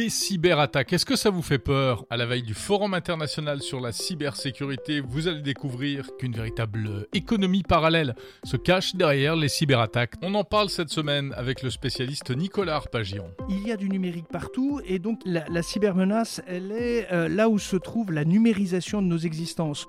[0.00, 3.82] Les cyberattaques, est-ce que ça vous fait peur À la veille du Forum international sur
[3.82, 8.14] la cybersécurité, vous allez découvrir qu'une véritable économie parallèle
[8.44, 10.14] se cache derrière les cyberattaques.
[10.22, 13.26] On en parle cette semaine avec le spécialiste Nicolas Arpagian.
[13.50, 17.58] Il y a du numérique partout et donc la, cybermenace, elle est euh, là où
[17.58, 19.86] se trouve la numérisation de nos existences.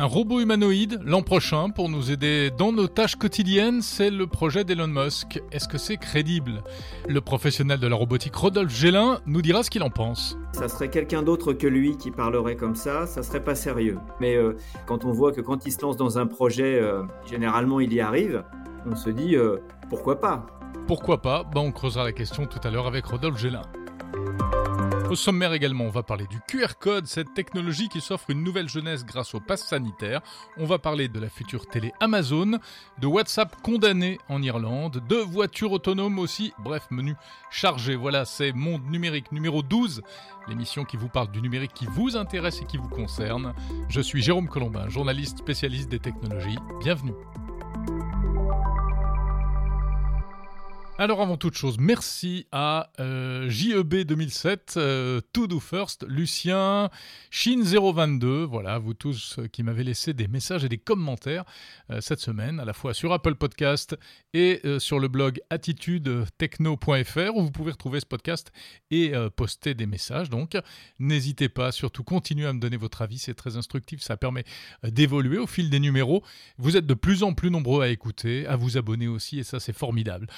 [0.00, 4.64] Un robot humanoïde l'an prochain pour nous aider dans nos tâches quotidiennes, c'est le projet
[4.64, 5.42] d'Elon Musk.
[5.52, 6.62] Est-ce que c'est crédible?
[7.06, 10.38] Le professionnel de la robotique Rodolphe Gélin nous dira ce qu'il en pense.
[10.52, 13.98] Ça serait quelqu'un d'autre que lui qui parlerait comme ça, ça serait pas sérieux.
[14.20, 17.78] Mais euh, quand on voit que quand il se lance dans un projet, euh, généralement
[17.78, 18.42] il y arrive,
[18.90, 19.58] on se dit euh,
[19.90, 20.46] pourquoi pas?
[20.86, 21.44] Pourquoi pas?
[21.44, 23.64] Bah, On creusera la question tout à l'heure avec Rodolphe Gélin.
[25.10, 28.68] Au sommaire également, on va parler du QR code, cette technologie qui s'offre une nouvelle
[28.68, 30.20] jeunesse grâce au pass sanitaire.
[30.56, 32.60] On va parler de la future télé Amazon,
[33.00, 36.52] de WhatsApp condamné en Irlande, de voitures autonomes aussi.
[36.60, 37.16] Bref, menu
[37.50, 37.96] chargé.
[37.96, 40.00] Voilà, c'est Monde numérique numéro 12,
[40.46, 43.52] l'émission qui vous parle du numérique qui vous intéresse et qui vous concerne.
[43.88, 46.58] Je suis Jérôme Colombin, journaliste spécialiste des technologies.
[46.84, 47.14] Bienvenue.
[51.02, 56.90] Alors avant toute chose, merci à euh, JEB 2007, euh, To Do First, Lucien,
[57.32, 61.46] Shin022, voilà, vous tous euh, qui m'avez laissé des messages et des commentaires
[62.00, 63.96] cette semaine, à la fois sur Apple Podcast
[64.34, 68.52] et sur le blog attitudetechno.fr où vous pouvez retrouver ce podcast
[68.92, 70.30] et poster des messages.
[70.30, 70.56] Donc
[71.00, 74.44] n'hésitez pas, surtout continuez à me donner votre avis, c'est très instructif, ça permet
[74.84, 76.22] d'évoluer au fil des numéros.
[76.58, 79.58] Vous êtes de plus en plus nombreux à écouter, à vous abonner aussi et ça
[79.58, 80.28] c'est formidable.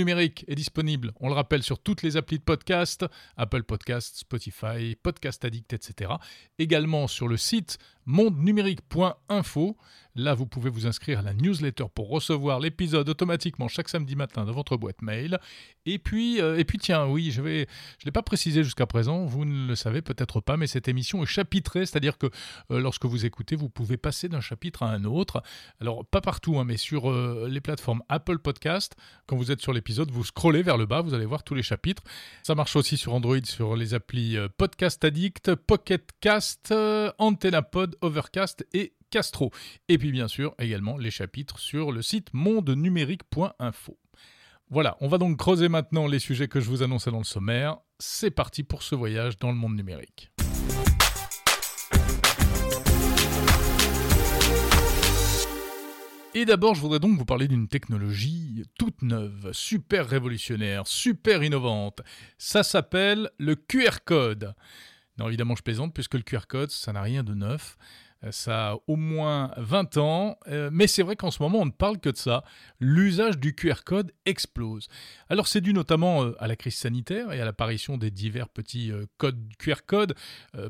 [0.00, 3.04] Numérique est disponible, on le rappelle, sur toutes les applis de podcast,
[3.36, 6.12] Apple Podcast, Spotify, Podcast Addict, etc.
[6.58, 7.78] Également sur le site
[8.10, 9.76] mondenumérique.info.
[10.16, 14.44] Là, vous pouvez vous inscrire à la newsletter pour recevoir l'épisode automatiquement chaque samedi matin
[14.44, 15.38] dans votre boîte mail.
[15.86, 19.44] Et puis, euh, et puis tiens, oui, je je l'ai pas précisé jusqu'à présent, vous
[19.44, 22.26] ne le savez peut-être pas, mais cette émission est chapitrée, c'est-à-dire que
[22.70, 25.42] euh, lorsque vous écoutez, vous pouvez passer d'un chapitre à un autre.
[25.80, 29.72] Alors pas partout, hein, mais sur euh, les plateformes Apple Podcast, quand vous êtes sur
[29.72, 32.02] l'épisode, vous scrollez vers le bas, vous allez voir tous les chapitres.
[32.42, 36.74] Ça marche aussi sur Android, sur les applis Podcast Addict, Pocket Cast,
[37.18, 39.50] Antenna Pod, Overcast et Castro.
[39.88, 43.98] Et puis bien sûr également les chapitres sur le site mondenumérique.info.
[44.70, 47.78] Voilà, on va donc creuser maintenant les sujets que je vous annonçais dans le sommaire.
[47.98, 50.30] C'est parti pour ce voyage dans le monde numérique.
[56.32, 62.02] Et d'abord, je voudrais donc vous parler d'une technologie toute neuve, super révolutionnaire, super innovante.
[62.38, 64.54] Ça s'appelle le QR code.
[65.20, 67.76] Non, évidemment, je plaisante, puisque le QR code, ça n'a rien de neuf.
[68.24, 71.66] Euh, ça a au moins 20 ans, euh, mais c'est vrai qu'en ce moment on
[71.66, 72.44] ne parle que de ça.
[72.78, 74.88] L'usage du QR code explose.
[75.28, 78.92] Alors c'est dû notamment euh, à la crise sanitaire et à l'apparition des divers petits
[79.16, 80.14] codes QR code,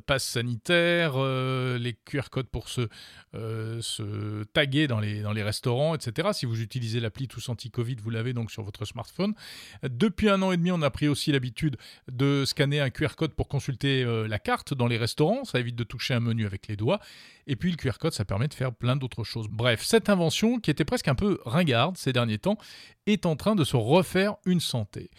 [0.06, 2.88] passe sanitaire, les QR codes pour se,
[3.32, 6.30] se taguer dans les, dans les restaurants, etc.
[6.32, 9.34] Si vous utilisez l'appli Tous Anti-Covid, vous l'avez donc sur votre smartphone.
[9.82, 11.76] Depuis un an et demi, on a pris aussi l'habitude
[12.10, 15.44] de scanner un QR code pour consulter la carte dans les restaurants.
[15.44, 17.00] Ça évite de toucher un menu avec les doigts.
[17.46, 19.48] Et puis le QR code, ça permet de faire plein d'autres choses.
[19.48, 22.58] Bref, cette invention, qui était presque un peu ringarde ces derniers temps,
[23.06, 25.10] est en train de se refaire une santé.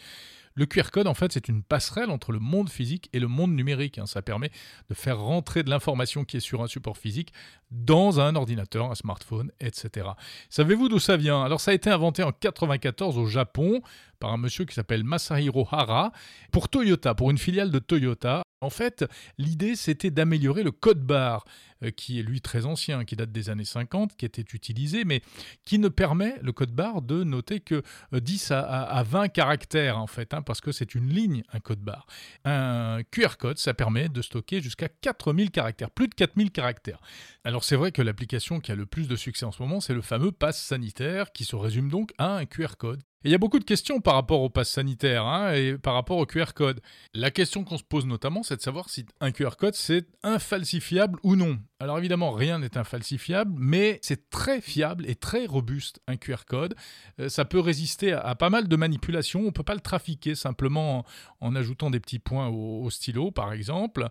[0.54, 3.54] Le QR code, en fait, c'est une passerelle entre le monde physique et le monde
[3.54, 3.98] numérique.
[3.98, 4.06] Hein.
[4.06, 4.52] Ça permet
[4.90, 7.32] de faire rentrer de l'information qui est sur un support physique
[7.72, 10.10] dans un ordinateur, un smartphone, etc.
[10.50, 11.42] Savez-vous d'où ça vient?
[11.44, 13.82] Alors, ça a été inventé en 94 au Japon
[14.20, 16.12] par un monsieur qui s'appelle Masahiro Hara
[16.52, 18.44] pour Toyota, pour une filiale de Toyota.
[18.62, 19.06] En fait,
[19.40, 21.46] l'idée c'était d'améliorer le code barre,
[21.84, 25.22] euh, qui est lui très ancien, qui date des années 50, qui était utilisé, mais
[25.66, 27.82] qui ne permet le code barre de noter que
[28.14, 31.80] 10 euh, à, 20 caractères en fait, hein, parce que c'est une ligne, un code
[31.80, 32.06] barre.
[32.46, 37.02] Un QR code, ça permet de stocker jusqu'à 4000 caractères, plus de 4000 caractères.
[37.44, 39.96] Alors c'est vrai que l'application qui a le plus de succès en ce moment, c'est
[39.96, 43.38] le fameux pass sanitaire, qui se résume donc à un QR code il y a
[43.38, 46.82] beaucoup de questions par rapport au pass sanitaire hein, et par rapport au QR code.
[47.14, 51.20] La question qu'on se pose notamment, c'est de savoir si un QR code c'est infalsifiable
[51.24, 51.60] ou non.
[51.82, 56.76] Alors évidemment, rien n'est infalsifiable, mais c'est très fiable et très robuste un QR code.
[57.20, 59.42] Euh, ça peut résister à, pas mal de manipulations.
[59.48, 61.04] On peut pas le trafiquer simplement
[61.40, 64.10] en, ajoutant des petits points au, stylo, par exemple.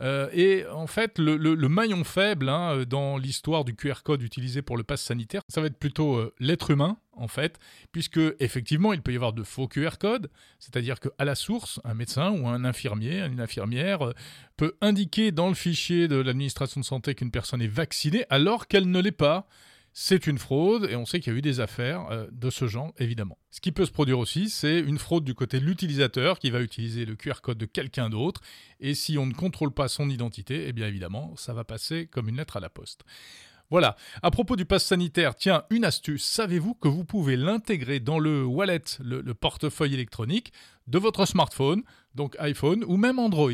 [0.00, 4.76] Euh, et en fait, le, maillon faible hein, dans l'histoire du QR code utilisé pour
[4.76, 7.58] le pass sanitaire, ça va être plutôt euh, l'être humain en fait,
[7.92, 11.94] puisque effectivement il peut y avoir de faux QR codes, c'est-à-dire qu'à la source, un
[11.94, 14.12] médecin ou un infirmier, une infirmière euh,
[14.56, 18.90] peut indiquer dans le fichier de l'administration de santé qu'une personne est vaccinée alors qu'elle
[18.90, 19.46] ne l'est pas.
[19.94, 22.66] c'est une fraude et on sait qu'il y a eu des affaires euh, de ce
[22.66, 23.36] genre, évidemment.
[23.50, 26.60] Ce qui peut se produire aussi, c'est une fraude du côté de l'utilisateur qui va
[26.60, 28.40] utiliser le QR code de quelqu'un d'autre
[28.80, 32.28] et si on ne contrôle pas son identité, eh bien évidemment, ça va passer comme
[32.28, 33.04] une lettre à la poste.
[33.72, 33.96] Voilà.
[34.22, 36.24] À propos du pass sanitaire, tiens, une astuce.
[36.24, 40.52] Savez-vous que vous pouvez l'intégrer dans le wallet, le, portefeuille électronique
[40.88, 41.82] de votre smartphone,
[42.14, 43.50] donc iPhone ou même Android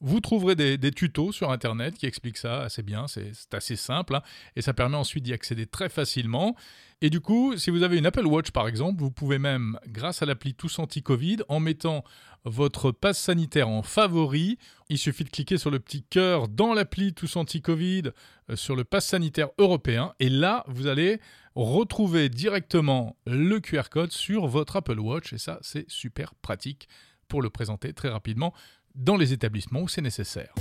[0.00, 4.22] vous trouverez des, tutos sur Internet qui expliquent ça assez bien, c'est assez simple, hein,
[4.56, 6.56] et ça permet ensuite d'y accéder très facilement.
[7.00, 10.22] Et du coup, si vous avez une Apple Watch par exemple, vous pouvez même, grâce
[10.22, 12.04] à l'appli Tous Anti-Covid, en mettant
[12.44, 14.58] votre passe sanitaire en favori,
[14.90, 18.10] il suffit de cliquer sur le petit cœur dans l'appli Tous Anti-Covid
[18.50, 21.20] euh, sur le passe sanitaire européen, et là, vous allez
[21.54, 26.88] retrouver directement le QR code sur votre Apple Watch, et ça, c'est super pratique
[27.28, 28.52] pour le présenter très rapidement
[28.94, 30.54] dans les établissements où c'est nécessaire.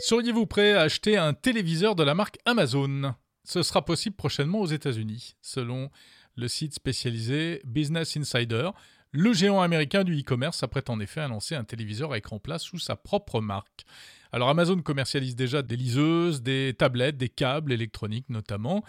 [0.00, 3.14] Seriez-vous prêt à acheter un téléviseur de la marque Amazon?
[3.44, 5.90] Ce sera possible prochainement aux États-Unis, selon
[6.36, 8.70] le site spécialisé Business Insider.
[9.12, 12.58] Le géant américain du e-commerce s'apprête en effet à lancer un téléviseur à écran plat
[12.58, 13.84] sous sa propre marque.
[14.32, 18.84] Alors Amazon commercialise déjà des liseuses, des tablettes, des câbles électroniques notamment,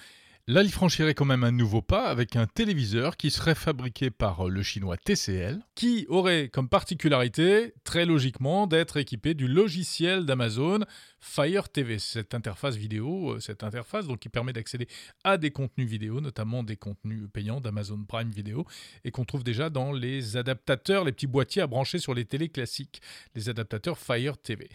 [0.47, 4.49] Là, il franchirait quand même un nouveau pas avec un téléviseur qui serait fabriqué par
[4.49, 10.79] le chinois TCL, qui aurait comme particularité, très logiquement, d'être équipé du logiciel d'Amazon
[11.19, 14.87] Fire TV, cette interface vidéo, euh, cette interface donc qui permet d'accéder
[15.23, 18.65] à des contenus vidéo, notamment des contenus payants d'Amazon Prime Video,
[19.05, 22.49] et qu'on trouve déjà dans les adaptateurs, les petits boîtiers à brancher sur les télés
[22.49, 23.01] classiques,
[23.35, 24.69] les adaptateurs Fire TV.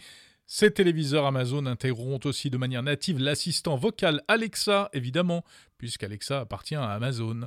[0.49, 5.43] Ces téléviseurs Amazon intégreront aussi de manière native l'assistant vocal Alexa, évidemment,
[5.77, 7.41] puisqu'Alexa appartient à Amazon.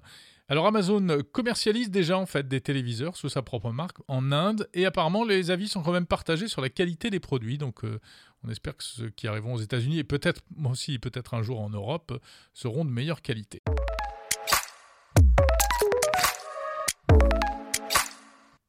[0.49, 4.85] Alors Amazon commercialise déjà en fait des téléviseurs sous sa propre marque en Inde et
[4.85, 7.57] apparemment les avis sont quand même partagés sur la qualité des produits.
[7.57, 8.01] Donc euh,
[8.45, 11.71] on espère que ceux qui arriveront aux États-Unis et peut-être aussi peut-être un jour en
[11.71, 12.21] Europe
[12.53, 13.63] seront de meilleure qualité.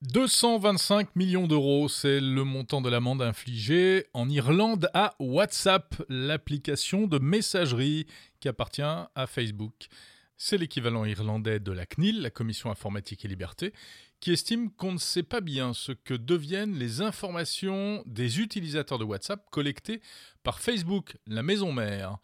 [0.01, 7.19] 225 millions d'euros, c'est le montant de l'amende infligée en Irlande à WhatsApp, l'application de
[7.19, 8.07] messagerie
[8.39, 9.89] qui appartient à Facebook.
[10.37, 13.73] C'est l'équivalent irlandais de la CNIL, la Commission informatique et liberté,
[14.19, 19.03] qui estime qu'on ne sait pas bien ce que deviennent les informations des utilisateurs de
[19.03, 20.01] WhatsApp collectées
[20.41, 22.17] par Facebook, la maison mère,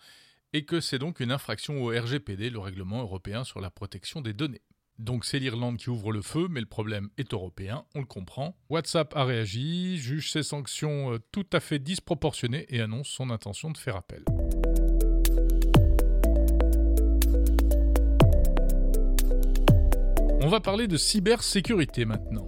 [0.52, 4.34] et que c'est donc une infraction au RGPD, le règlement européen sur la protection des
[4.34, 4.64] données.
[5.00, 8.56] Donc c'est l'Irlande qui ouvre le feu, mais le problème est européen, on le comprend.
[8.70, 13.70] WhatsApp a réagi, juge ces sanctions euh, tout à fait disproportionnées et annonce son intention
[13.70, 14.24] de faire appel.
[20.42, 22.48] On va parler de cybersécurité maintenant.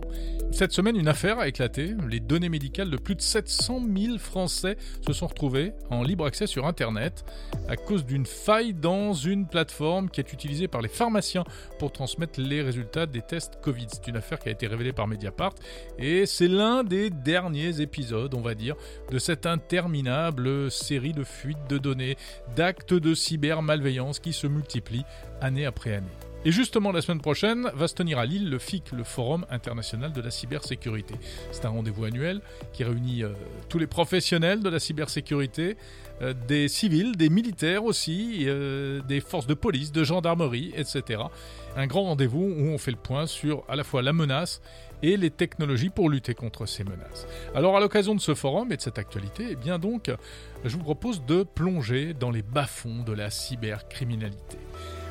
[0.51, 1.96] Cette semaine, une affaire a éclaté.
[2.10, 6.48] Les données médicales de plus de 700 000 Français se sont retrouvées en libre accès
[6.48, 7.24] sur Internet
[7.69, 11.46] à cause d'une faille dans une plateforme qui est utilisée par les pharmaciens
[11.78, 13.88] pour transmettre les résultats des tests Covid.
[13.90, 15.54] C'est une affaire qui a été révélée par Mediapart
[15.98, 18.75] et c'est l'un des derniers épisodes, on va dire,
[19.12, 22.18] de cette interminable série de fuites de données,
[22.56, 25.06] d'actes de cybermalveillance qui se multiplient
[25.42, 26.28] année après année.
[26.45, 30.13] Et justement, la semaine prochaine va se tenir à Lille le FIC, le Forum international
[30.13, 31.15] de la cybersécurité.
[31.51, 32.39] C'est un rendez-vous annuel
[32.71, 33.33] qui réunit euh,
[33.68, 35.75] tous les professionnels de la cybersécurité,
[36.21, 41.24] euh, des civils, des militaires aussi, euh, des forces de police, de gendarmerie, etc.
[41.75, 44.62] Un grand rendez-vous où on fait le point sur à la fois la menace
[45.03, 47.27] et les technologies pour lutter contre ces menaces.
[47.53, 51.43] Alors à l'occasion de ce forum et de cette actualité, eh je vous propose de
[51.43, 54.58] plonger dans les bas-fonds de la cybercriminalité.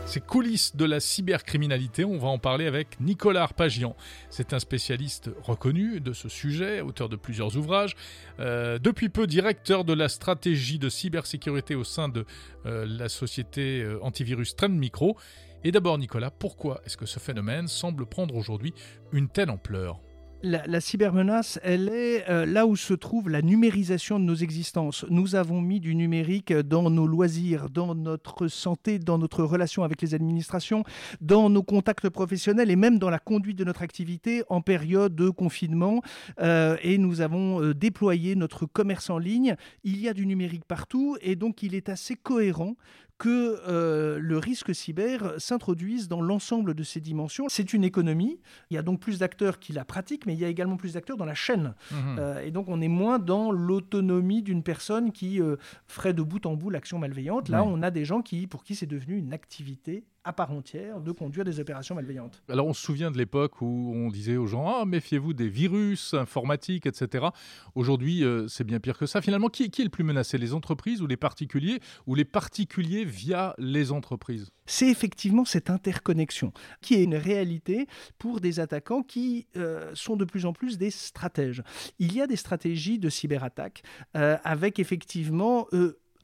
[0.08, 3.94] Ces coulisses de la cybercriminalité, on va en parler avec Nicolas Arpagian.
[4.30, 7.94] C'est un spécialiste reconnu de ce sujet, auteur de plusieurs ouvrages,
[8.40, 12.24] euh, depuis peu directeur de la stratégie de cybersécurité au sein de
[12.64, 15.18] euh, la société euh, antivirus Trend Micro.
[15.62, 18.72] Et d'abord Nicolas, pourquoi est-ce que ce phénomène semble prendre aujourd'hui
[19.12, 20.00] une telle ampleur?
[20.42, 25.04] La, cybermenace, elle est euh, là où se trouve la numérisation de nos existences.
[25.11, 30.00] Nous avons mis du numérique dans nos loisirs, dans notre santé, dans notre relation avec
[30.00, 30.85] les administrations,
[31.21, 35.28] dans nos contacts professionnels et même dans la conduite de notre activité en période de
[35.30, 36.02] confinement.
[36.40, 39.57] Euh, et nous avons euh, déployé notre commerce en ligne.
[39.83, 42.76] Il y a du numérique partout et donc il est assez cohérent
[43.18, 47.46] que euh, le risque cyber s'introduise dans l'ensemble de ces dimensions.
[47.48, 48.40] C'est une économie.
[48.70, 50.94] Il y a donc plus d'acteurs qui la pratiquent, mais il y a également plus
[50.94, 51.75] d'acteurs dans la chaîne.
[51.90, 52.16] Mhm.
[52.18, 55.56] Euh, et donc on est moins dans l'autonomie d'une personne qui euh,
[55.87, 57.48] ferait de bout en bout l'action malveillante.
[57.48, 61.00] Là, on a des gens qui, pour qui c'est devenu une activité à part entière
[61.00, 62.42] de conduire des opérations malveillantes.
[62.50, 66.12] Alors on se souvient de l'époque où on disait aux gens ah, méfiez-vous des virus
[66.12, 67.28] informatiques, etc.
[67.75, 69.23] Aujourd'hui, euh, c'est bien pire que ça.
[69.23, 73.06] Finalement, qui, qui est le plus menacé Les entreprises ou les particuliers Ou les particuliers
[73.06, 74.50] via les entreprises?
[74.66, 77.87] C'est effectivement cette interconnexion qui est une réalité
[78.18, 81.62] pour des attaquants qui euh, sont de plus en plus des stratèges.
[81.99, 83.82] Il y a des stratégies de cyberattaque
[84.14, 85.68] euh, avec effectivement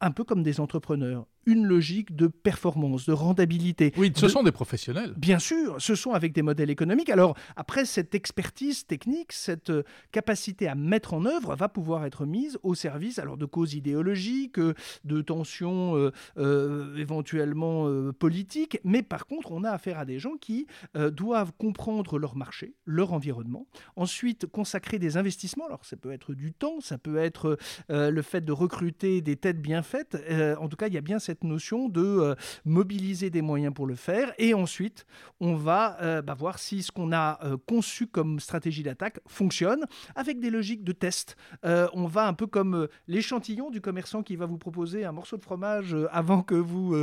[0.02, 3.92] un peu comme des entrepreneurs une logique de performance, de rentabilité.
[3.96, 5.14] Oui, ce sont des professionnels.
[5.16, 7.10] Bien sûr, ce sont avec des modèles économiques.
[7.10, 9.82] Alors après, cette expertise technique, cette euh,
[10.12, 14.58] capacité à mettre en œuvre va pouvoir être mise au service alors de causes idéologiques,
[14.58, 14.74] euh,
[15.04, 20.66] de tensions euh, éventuellement politiques, mais par contre, on a affaire à des gens qui
[20.94, 25.66] doivent comprendre leur marché, leur environnement, ensuite consacrer des investissements.
[25.66, 27.58] Alors ça peut être du temps, ça peut être
[27.88, 30.16] le fait de recruter des têtes bien faites.
[30.58, 33.86] en tout cas, il y a bien cette notion de euh, mobiliser des moyens pour
[33.86, 34.32] le faire.
[34.38, 35.06] Et ensuite,
[35.40, 39.86] on va euh, bah, voir si ce qu'on a euh, conçu comme stratégie d'attaque fonctionne
[40.14, 41.36] avec des logiques de test.
[41.64, 45.42] on va un peu comme l'échantillon du commerçant qui va vous proposer un morceau de
[45.42, 46.94] fromage avant que vous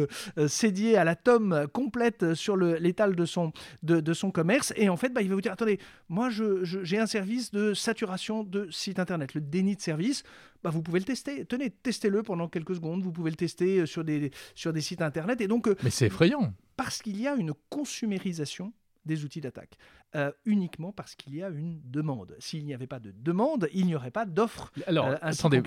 [0.48, 3.52] cédiez à la tome complète sur l'étal de son,
[3.84, 4.74] de, son commerce.
[4.76, 8.44] Et en fait, bah, il va vous dire, attendez, moi j'ai un service de saturation
[8.44, 10.24] de site internet, le déni de service.
[10.64, 11.46] Bah, vous pouvez le tester.
[11.46, 13.04] Tenez, testez-le pendant quelques secondes.
[13.04, 15.42] Vous pouvez le tester euh, sur des, sur des sites internet.
[15.42, 16.54] Et donc, euh, Mais c'est effrayant.
[16.78, 19.80] Parce qu'il y a une consumérisation des outils d'attaque,
[20.16, 22.36] euh, uniquement parce qu'il y a une demande.
[22.38, 25.60] S'il n'y avait pas de demande, il n'y aurait pas d'offre Alors, attendez,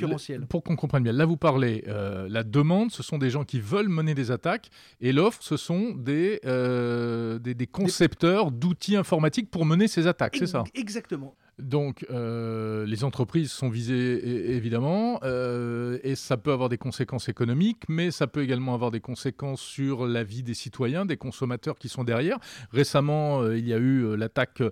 [0.49, 3.89] Pour qu'on comprenne bien, là vous parlez, la demande, ce sont des gens qui veulent
[3.89, 4.71] mener des attaques,
[5.01, 10.47] et l'offre, ce sont des, des, des, concepteurs d'outils informatiques pour mener ces attaques, c'est
[10.47, 10.63] ça?
[10.73, 11.35] Exactement.
[11.59, 17.83] Donc, euh, les entreprises sont visées évidemment, euh, et ça peut avoir des conséquences économiques,
[17.89, 21.89] mais ça peut également avoir des conséquences sur la vie des citoyens, des consommateurs qui
[21.89, 22.39] sont derrière.
[22.73, 24.63] Récemment, euh, il y a eu l'attaque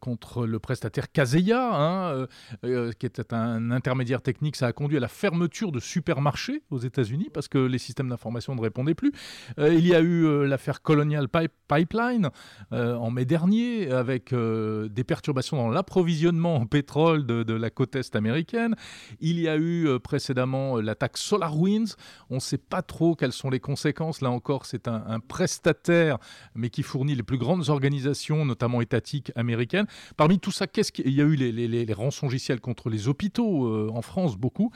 [0.00, 2.26] contre le prestataire Kaseya, hein,
[2.62, 4.56] qui était un intermédiaire technique.
[4.56, 8.54] Ça a conduit à la fermeture de supermarchés aux États-Unis parce que les systèmes d'information
[8.54, 9.12] ne répondaient plus.
[9.58, 11.28] il y a eu l'affaire Colonial
[11.68, 12.30] Pipeline
[12.70, 18.74] en mai dernier, avec des perturbations l'approvisionnement en pétrole de, la côte est américaine.
[19.20, 21.96] Il y a eu euh, précédemment euh, l'attaque SolarWinds.
[22.30, 24.20] On ne sait pas trop quelles sont les conséquences.
[24.20, 26.18] Là encore, c'est un, prestataire,
[26.54, 29.86] mais qui fournit les plus grandes organisations, notamment étatiques américaines.
[30.16, 33.66] Parmi tout ça, qu'est-ce qu'il y a eu les, les, les, rançongiciels contre les hôpitaux
[33.66, 34.72] euh, en France, beaucoup.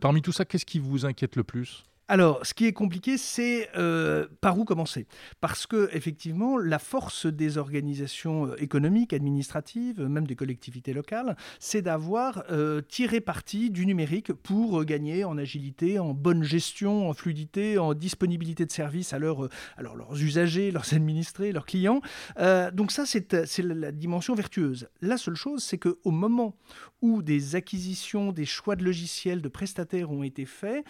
[0.00, 1.84] parmi tout ça, qu'est-ce qui vous inquiète le plus?
[2.10, 5.06] Alors, ce qui est compliqué, c'est euh, par où commencer?
[5.42, 11.82] Parce que, effectivement, la force des organisations euh, économiques, administratives, même des collectivités locales, c'est
[11.82, 17.76] d'avoir euh, tiré parti du numérique pour gagner en agilité, en bonne gestion, en fluidité,
[17.76, 19.50] en disponibilité de services à, leurs
[20.14, 22.00] usagers, leurs administrés, leurs clients.
[22.72, 24.88] donc ça, c'est la dimension vertueuse.
[25.02, 26.56] La seule chose, c'est qu'au moment
[27.02, 30.84] où des acquisitions, des choix de logiciels, de prestataires ont été faits,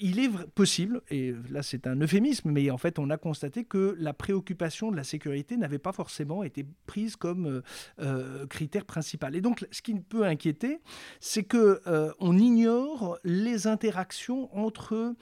[0.00, 3.96] il est possible, et là c'est un euphémisme, mais en fait on a constaté que
[3.98, 7.62] la préoccupation de la sécurité n'avait pas forcément été prise comme euh,
[8.00, 9.36] euh, critère principal.
[9.36, 10.80] Et donc ce qui peut inquiéter,
[11.20, 15.14] c'est que euh, on ignore les interactions entre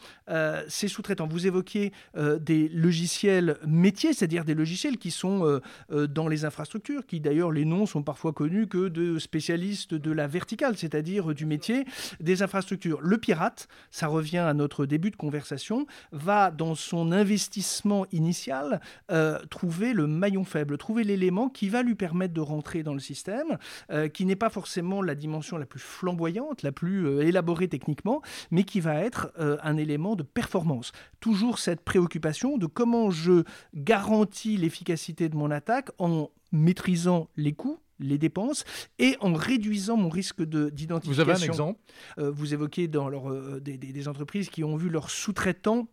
[0.68, 1.26] ces sous-traitants.
[1.26, 1.92] Vous évoquiez
[2.40, 7.86] des logiciels métiers, c'est-à-dire des logiciels qui sont dans les infrastructures, qui d'ailleurs les noms
[7.86, 11.84] sont parfois connus que de spécialistes de la verticale, c'est-à-dire du métier
[12.20, 13.00] des infrastructures.
[13.00, 18.80] Le pirate, ça revient à notre de conversation, va dans son investissement initial
[19.10, 23.00] euh, trouver le maillon faible, trouver l'élément qui va lui permettre de rentrer dans le
[23.00, 23.58] système,
[23.90, 28.22] euh, qui n'est pas forcément la dimension la plus flamboyante, la plus euh, élaborée techniquement,
[28.50, 30.92] mais qui va être un élément de performance.
[31.20, 33.44] Toujours cette préoccupation de comment je
[33.74, 38.64] garantis l'efficacité de mon attaque en maîtrisant les coûts, les dépenses
[38.98, 41.24] et en réduisant mon risque d'identification.
[41.24, 41.80] Vous avez un exemple?
[42.18, 45.86] euh, Vous évoquez dans leur, euh, des, entreprises qui ont vu leurs sous-traitants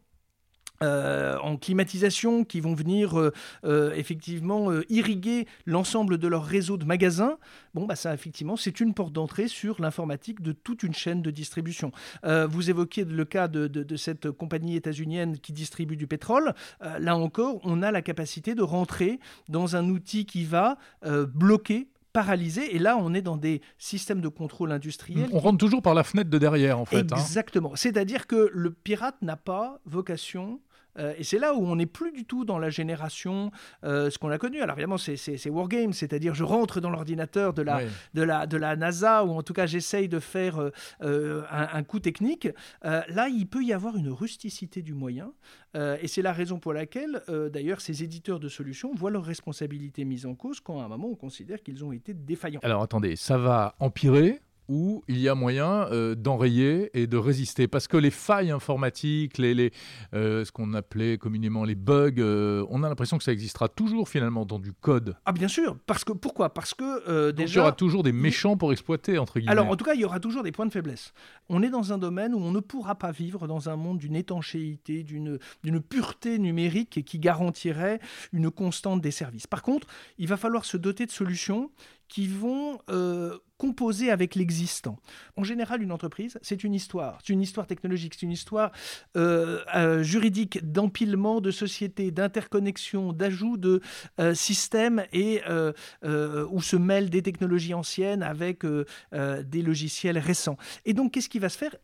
[0.81, 3.31] euh, en climatisation qui vont venir
[3.63, 7.37] effectivement irriguer l'ensemble de leur réseau de magasins,
[7.73, 11.31] bon, bah ça effectivement c'est une porte d'entrée sur l'informatique de toute une chaîne de
[11.31, 11.91] distribution.
[12.23, 16.53] vous évoquiez le cas de, de cette compagnie états-unienne qui distribue du pétrole.
[16.99, 19.19] là encore, on a la capacité de rentrer
[19.49, 22.75] dans un outil qui va bloquer paralysé.
[22.75, 25.29] Et là, on est dans des systèmes de contrôle industriel.
[25.31, 27.11] On rentre toujours par la fenêtre de derrière, en fait.
[27.11, 27.17] Hein.
[27.17, 27.75] Exactement.
[27.75, 30.59] C'est-à-dire que le pirate n'a pas vocation
[30.97, 33.51] Euh, et c'est là où on n'est plus du tout dans la génération,
[33.83, 34.61] euh, ce qu'on a connu.
[34.61, 37.81] Alors évidemment, c'est Wargame, c'est-à-dire je rentre dans l'ordinateur de la,
[38.13, 40.71] de, la, de la NASA, ou en tout cas j'essaye de faire
[41.01, 42.47] euh, un, coup technique.
[42.83, 45.33] là, il peut y avoir une rusticité du moyen.
[45.75, 47.21] et c'est la raison pour laquelle,
[47.51, 51.09] d'ailleurs, ces éditeurs de solutions voient leur responsabilité mise en cause quand à un moment
[51.09, 52.59] on considère qu'ils ont été défaillants.
[52.63, 54.41] Alors attendez, ça va empirer
[54.71, 57.67] où il y a moyen euh, d'enrayer et de résister.
[57.67, 59.73] Parce que les failles informatiques, les, les
[60.13, 64.07] euh, ce qu'on appelait communément les bugs, euh, on a l'impression que ça existera toujours
[64.07, 65.17] finalement dans du code.
[65.25, 66.53] Ah bien sûr, parce que pourquoi?
[66.53, 67.53] Parce que déjà...
[67.53, 69.51] il y aura toujours des méchants pour exploiter, entre guillemets.
[69.51, 71.13] Alors en tout cas, il y aura toujours des points de faiblesse.
[71.49, 74.15] On est dans un domaine où on ne pourra pas vivre dans un monde d'une
[74.15, 77.99] étanchéité, d'une pureté numérique qui garantirait
[78.31, 79.47] une constante des services.
[79.47, 79.87] Par contre,
[80.17, 81.71] il va falloir se doter de solutions
[82.11, 82.77] qui vont
[83.61, 84.97] composer avec l'existant.
[85.37, 87.19] En général, une entreprise, c'est une histoire.
[87.23, 88.71] C'est une histoire technologique, c'est une histoire
[89.15, 93.79] euh, euh, juridique d'empilement de sociétés, d'interconnexion, d'ajout de
[94.19, 95.41] euh, systèmes et
[96.51, 98.65] où se mêlent des technologies anciennes avec
[99.13, 100.57] des logiciels récents.
[100.85, 101.75] Et donc, qu'est-ce qui va se faire?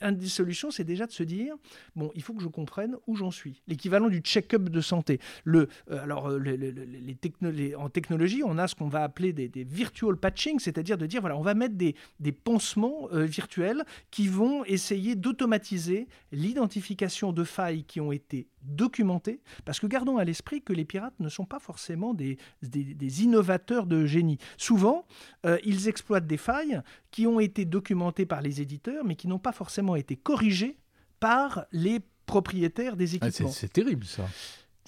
[0.00, 1.54] Une des solutions, c'est déjà de se dire
[1.94, 3.62] bon, il faut que je comprenne où j'en suis.
[3.68, 5.20] L'équivalent du check-up de santé.
[5.44, 10.98] Le, alors, en technologie, on a ce qu'on va appeler des, des virtual patching, c'est-à-dire
[10.98, 11.94] de dire voilà, on va mettre des,
[12.32, 19.80] pansements euh, virtuels qui vont essayer d'automatiser l'identification de failles qui ont été documentées, parce
[19.80, 24.06] que gardons à l'esprit que les pirates ne sont pas forcément des, des, innovateurs de
[24.06, 24.38] génie.
[24.56, 25.06] Souvent,
[25.46, 29.38] euh, ils exploitent des failles qui ont été documentées par les éditeurs, mais qui n'ont
[29.38, 30.76] pas forcément été corrigées
[31.20, 33.50] par les propriétaires des ah, équipements.
[33.50, 34.28] c'est terrible ça.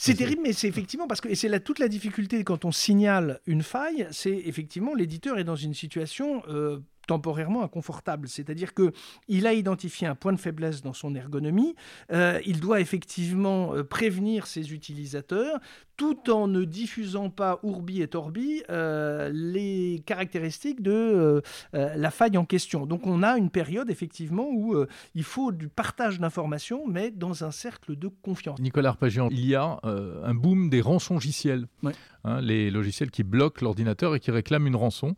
[0.05, 2.73] C'est terrible, mais c'est effectivement parce que et c'est là toute la difficulté quand on
[2.73, 8.29] signale une faille, c'est effectivement l'éditeur est dans une situation euh, temporairement inconfortable.
[8.29, 8.93] C'est-à-dire que
[9.29, 11.75] il a identifié un point de faiblesse dans son ergonomie.
[12.13, 15.59] Euh, il doit effectivement euh, prévenir ses utilisateurs
[15.97, 21.43] tout en ne diffusant pas ourbi et torbi euh, les caractéristiques de
[21.73, 22.87] la faille en question.
[22.87, 24.75] Donc on a une période effectivement où
[25.15, 28.59] il faut du partage d'informations, mais dans un cercle de confiance.
[28.59, 31.67] Nicolas Arpagian, il y a un boom des rançongiciels,
[32.25, 35.15] hein, les logiciels qui bloquent l'ordinateur et qui réclament une rançon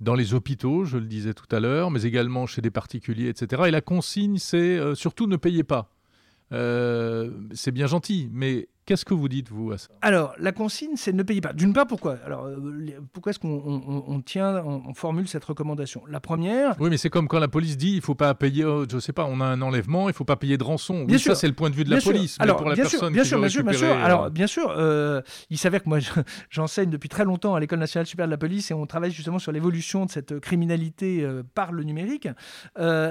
[0.00, 3.62] dans les hôpitaux, je le disais tout à l'heure, mais également chez des particuliers, etc.
[3.66, 5.90] Et la consigne, c'est euh, surtout ne payez pas.
[6.52, 9.88] Euh, c'est bien gentil, mais Qu'est-ce que vous dites, vous, à ça?
[10.00, 11.52] Alors, la consigne, c'est ne payer pas.
[11.52, 12.18] D'une part, pourquoi?
[12.24, 16.04] Alors, euh, pourquoi est-ce qu'on tient, on, formule cette recommandation?
[16.08, 16.76] La première...
[16.78, 18.94] Oui, mais c'est comme quand la police dit, il ne faut pas payer, oh, je
[18.94, 21.04] ne sais pas, on a un enlèvement, il ne faut pas payer de rançon.
[21.04, 21.34] Bien sûr.
[21.34, 22.36] ça, c'est le point de vue de la police.
[22.38, 23.92] Alors, pour la bien personne sûr, bien sûr, bien sûr, bien sûr.
[23.92, 25.20] Alors, bien sûr, euh,
[25.50, 25.98] il s'avère que moi,
[26.50, 29.40] j'enseigne depuis très longtemps à l'École nationale supérieure de la police et on travaille justement
[29.40, 32.28] sur l'évolution de cette criminalité euh, par le numérique.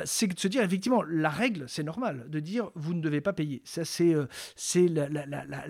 [0.06, 3.34] c'est de se dire, effectivement, la règle, c'est normal, de dire, vous ne devez pas
[3.34, 3.62] payer.
[3.66, 4.16] Ça, c'est
[4.56, 5.65] c'est la, la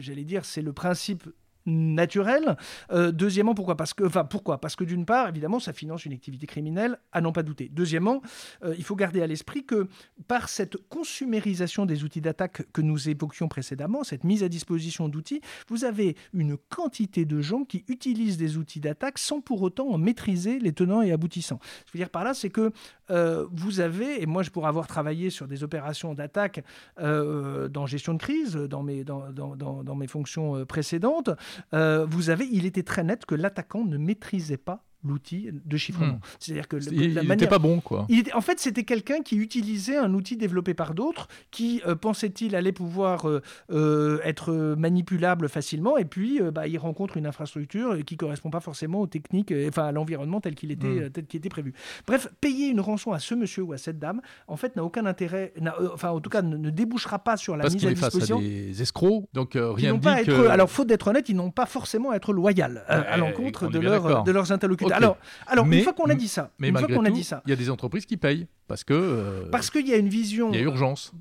[0.00, 1.24] j'allais dire, c'est le principe
[1.68, 2.56] naturel.
[2.90, 3.76] Euh, deuxièmement, pourquoi?
[3.76, 4.60] Parce que, enfin, pourquoi?
[4.60, 7.68] Parce que d'une part, évidemment, ça finance une activité criminelle, à n'en pas douter.
[7.72, 8.22] Deuxièmement,
[8.64, 9.88] euh, il faut garder à l'esprit que
[10.26, 15.40] par cette consumérisation des outils d'attaque que nous évoquions précédemment, cette mise à disposition d'outils,
[15.68, 19.98] vous avez une quantité de gens qui utilisent des outils d'attaque sans pour autant en
[19.98, 21.60] maîtriser les tenants et aboutissants.
[21.62, 22.72] Ce que je veux dire par là, c'est que
[23.10, 26.62] euh, vous avez, et moi je pourrais avoir travaillé sur des opérations d'attaque
[26.98, 31.30] dans gestion de crise, dans mes, fonctions précédentes,
[31.74, 36.14] euh, vous avez, il était très net que l'attaquant ne maîtrisait pas l'outil de chiffrement.
[36.14, 36.20] Hmm.
[36.40, 38.06] C'est-à-dire que il n'était pas bon, quoi.
[38.34, 42.72] en fait, c'était quelqu'un qui utilisait un outil développé par d'autres, qui euh, pensait-il allait
[42.72, 48.50] pouvoir euh, euh, être manipulable facilement, et puis bah, il rencontre une infrastructure qui correspond
[48.50, 51.10] pas forcément aux techniques, enfin à l'environnement tel qu'il était, hmm.
[51.10, 51.74] tel était prévu.
[52.06, 55.06] Bref, payer une rançon à ce monsieur ou à cette dame, en fait, n'a aucun
[55.06, 55.52] intérêt,
[55.92, 58.38] enfin en tout cas, ne, débouchera pas sur la mise à disposition.
[58.38, 60.48] Face à des escrocs, donc rien ne dit pas que...
[60.48, 62.48] Alors, faute d'être honnête, ils n'ont pas forcément à être loyaux
[62.88, 64.87] à l'encontre de, leur, de leurs interlocuteurs.
[64.92, 67.42] Alors, alors une fois qu'on a dit ça, mais une fois qu'on a dit ça,
[67.46, 70.08] il y a des entreprises qui payent parce que euh, parce qu'il y a une
[70.08, 70.50] vision.
[70.52, 71.12] Il y a urgence.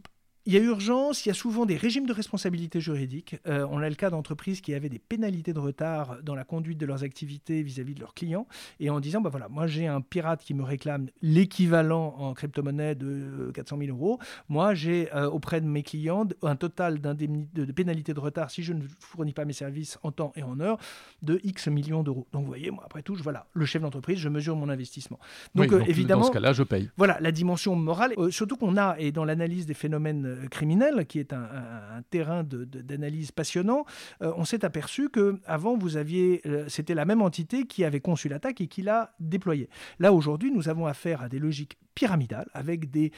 [0.47, 3.35] Il y a urgence, il y a souvent des régimes de responsabilité juridique.
[3.47, 6.77] Euh, on a le cas d'entreprises qui avaient des pénalités de retard dans la conduite
[6.77, 8.47] de leurs activités vis-à-vis de leurs clients
[8.79, 12.95] et en disant bah voilà, moi j'ai un pirate qui me réclame l'équivalent en crypto-monnaie
[12.95, 14.19] de 400 000 euros.
[14.47, 18.71] Moi j'ai euh, auprès de mes clients un total de, pénalités de retard si je
[18.71, 20.77] ne fournis pas mes services en temps et en heure
[21.23, 22.25] de X millions d'euros.
[22.31, 25.19] Donc vous voyez, moi après tout, je, voilà, le chef d'entreprise, je mesure mon investissement.
[25.55, 26.89] Donc, euh, évidemment, dans ce cas-là, je paye.
[26.95, 31.33] Voilà, la dimension morale, surtout qu'on a, et dans l'analyse des phénomènes criminel, qui est
[31.33, 33.85] un, terrain d'analyse passionnant,
[34.21, 38.29] euh, on s'est aperçu que avant vous euh, c'était la même entité qui avait conçu
[38.29, 39.69] l'attaque et qui l'a déployée.
[39.99, 43.11] Là aujourd'hui, nous avons affaire à des logiques pyramidale avec des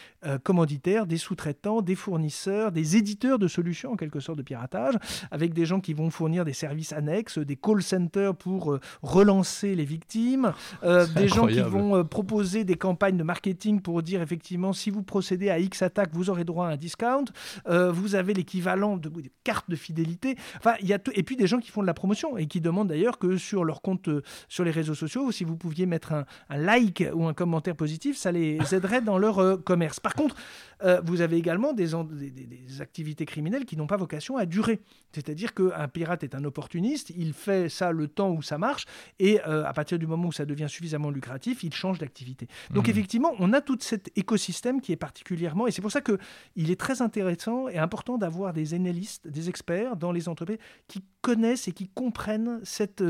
[0.44, 4.96] commanditaires, des sous-traitants, des fournisseurs, des éditeurs de solutions en quelque sorte de piratage,
[5.32, 9.84] avec des gens qui vont fournir des services annexes, des call centers pour relancer les
[9.84, 15.04] victimes, des gens qui vont proposer des campagnes de marketing pour dire effectivement si vous
[15.04, 17.26] procédez à X attaque, vous aurez droit à un discount.
[17.68, 20.38] vous avez l'équivalent de, de cartes de fidélité.
[20.58, 22.88] Enfin, y a et puis des gens qui font de la promotion et qui demandent
[22.88, 24.10] d'ailleurs que sur leur compte
[24.48, 28.32] sur les réseaux sociaux, si vous pouviez mettre un, like ou un commentaire positif, ça
[28.32, 30.00] les aiderait dans leur euh, commerce.
[30.00, 30.36] Par contre,
[30.84, 34.80] euh, vous avez également des, des, activités criminelles qui n'ont pas vocation à durer.
[35.12, 38.86] C'est-à-dire qu'un pirate est un opportuniste, il fait ça le temps où ça marche,
[39.20, 42.48] et euh, à partir du moment où ça devient suffisamment lucratif, il change d'activité.
[42.72, 42.92] Donc mmh.
[42.92, 46.80] effectivement, on a tout cet écosystème qui est particulièrement, et c'est pour ça qu'il est
[46.80, 51.74] très intéressant et important d'avoir des analystes, des experts dans les entreprises qui connaissent et
[51.74, 53.04] qui comprennent cette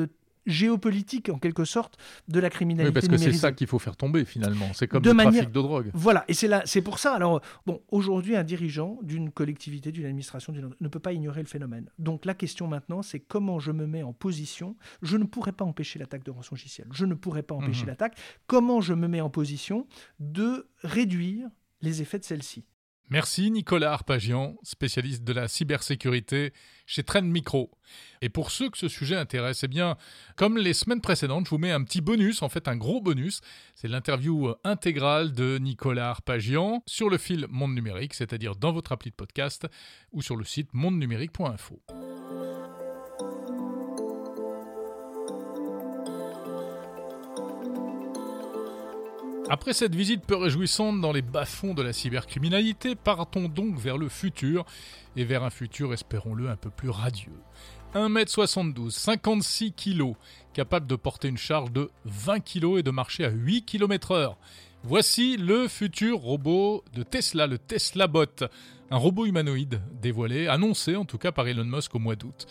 [0.50, 2.90] géopolitique en quelque sorte de la criminalité.
[2.90, 4.70] Oui, parce que c'est ça qu'il faut faire tomber finalement.
[4.74, 5.92] C'est comme le trafic de drogue.
[5.94, 7.14] Voilà, et c'est là, c'est pour ça.
[7.14, 11.90] Alors bon, aujourd'hui, un dirigeant d'une collectivité, d'une administration, ne peut pas ignorer le phénomène.
[11.98, 14.76] Donc la question maintenant, c'est comment je me mets en position.
[15.02, 16.56] Je ne pourrais pas empêcher l'attaque de rançon
[16.92, 17.90] Je ne pourrais pas empêcher mhm.
[17.90, 18.18] l'attaque.
[18.48, 19.88] Comment je me mets en position
[20.20, 21.48] de réduire
[21.82, 22.66] les effets de celle-ci?
[23.12, 26.54] Merci Nicolas Arpagian, spécialiste de la cybersécurité
[26.86, 27.72] chez Trend Micro.
[28.22, 29.98] Et pour ceux que ce sujet intéresse, eh bien,
[30.36, 33.42] comme les semaines précédentes, je vous mets un petit bonus, en fait un gros bonus.
[33.74, 39.10] C'est l'interview intégrale de Nicolas Arpagian sur le fil Monde Numérique, c'est-à-dire dans votre appli
[39.10, 39.68] de podcast
[40.12, 41.82] ou sur le site mondenumérique.info.
[49.52, 54.08] Après cette visite peu réjouissante dans les bas-fonds de la cybercriminalité, partons donc vers le
[54.08, 54.64] futur,
[55.16, 57.34] et vers un futur, espérons-le, un peu plus radieux.
[57.96, 60.14] 1m72, 56 kg,
[60.54, 64.36] capable de porter une charge de 20 kg et de marcher à 8 km/h.
[64.84, 68.44] Voici le futur robot de Tesla, le Tesla Bot,
[68.92, 72.46] un robot humanoïde dévoilé, annoncé en tout cas par Elon Musk au mois d'août.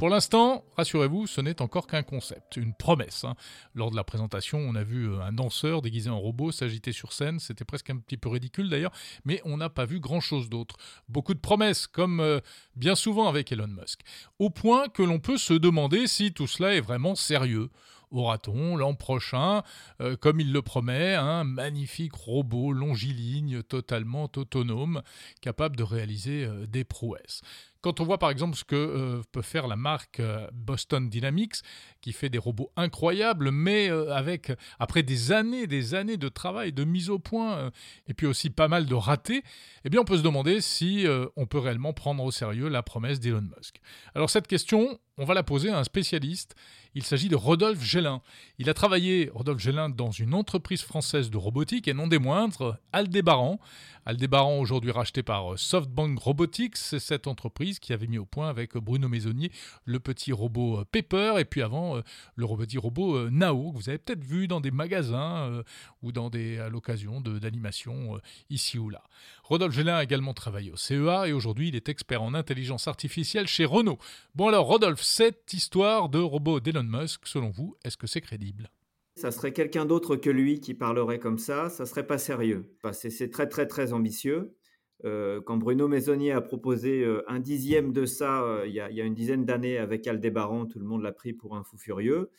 [0.00, 3.24] Pour l'instant, rassurez-vous, ce n'est encore qu'un concept, une promesse.
[3.24, 3.34] Hein.
[3.74, 7.12] Lors de la présentation, on a vu euh, un danseur déguisé en robot s'agiter sur
[7.12, 8.92] scène, c'était presque un petit peu ridicule d'ailleurs,
[9.26, 10.76] mais on n'a pas vu grand-chose d'autre.
[11.10, 12.40] Beaucoup de promesses, comme euh,
[12.76, 14.00] bien souvent avec Elon Musk,
[14.38, 17.68] au point que l'on peut se demander si tout cela est vraiment sérieux
[18.10, 19.62] aura-t-on l'an prochain,
[20.00, 25.02] euh, comme il le promet, un magnifique robot longiligne totalement autonome,
[25.42, 27.42] capable de réaliser des prouesses?
[27.82, 31.56] Quand on voit par exemple ce que euh, peut faire la marque euh, Boston Dynamics,
[32.02, 36.72] qui fait des robots incroyables, mais euh, avec après des années, des années de travail,
[36.72, 37.70] de mise au point,
[38.06, 39.42] et puis aussi pas mal de ratés,
[39.84, 43.20] eh bien on peut se demander si on peut réellement prendre au sérieux la promesse
[43.20, 43.80] d'Elon Musk.
[44.14, 46.54] Alors cette question, on va la poser à un spécialiste.
[46.94, 48.22] Il s'agit de Rodolphe Gélin.
[48.58, 52.78] Il a travaillé, Rodolphe Gélin, dans une entreprise française de robotique et non des moindres,
[52.92, 53.60] Aldébaran.
[54.10, 58.76] Aldébaran, aujourd'hui racheté par SoftBank Robotics, c'est cette entreprise qui avait mis au point avec
[58.76, 59.52] Bruno Maisonnier
[59.84, 62.02] le petit robot Pepper et puis avant euh,
[62.34, 65.62] le petit robot euh, Nao que vous avez peut-être vu dans des magasins euh,
[66.02, 68.18] ou dans à l'occasion d'animation
[68.48, 69.04] ici ou là.
[69.44, 73.46] Rodolphe Gélin a également travaillé au CEA et aujourd'hui il est expert en intelligence artificielle
[73.46, 74.00] chez Renault.
[74.34, 78.70] Bon alors Rodolphe, cette histoire de robot d'Elon Musk, selon vous, est-ce que c'est crédible?
[79.16, 82.74] Ça serait quelqu'un d'autre que lui qui parlerait comme ça, ça serait pas sérieux.
[82.92, 84.54] c'est très très très ambitieux.
[85.04, 89.04] Euh, quand Bruno Maisonnier a proposé euh, un dixième de ça euh, il, y a,
[89.04, 92.30] une dizaine d'années avec Aldébaran, tout le monde l'a pris pour un fou furieux.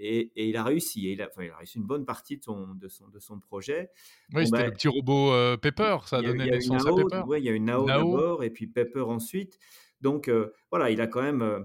[0.00, 1.10] Et, il a réussi.
[1.12, 3.90] il, a, réussi une bonne partie de son, de son, de son projet.
[4.32, 7.22] Oui, c'était ben, le petit robot Pepper, ça a, donné naissance à Pepper.
[7.26, 9.58] Oui, il y a une Nao, d'abord et puis Pepper ensuite.
[10.00, 10.30] Donc
[10.70, 11.64] voilà, il a quand même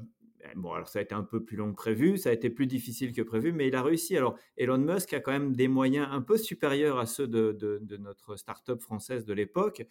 [0.56, 2.68] Bon, alors ça a été un peu plus long que prévu, ça a été plus
[2.68, 4.18] difficile que prévu, mais il a réussi.
[4.18, 7.98] Alors, Elon Musk a quand même des moyens un peu supérieurs à ceux de, de,
[7.98, 9.86] notre start-up française de l'époque.